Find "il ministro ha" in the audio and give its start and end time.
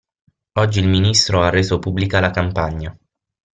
0.79-1.51